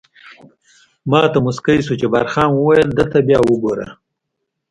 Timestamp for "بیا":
3.27-3.39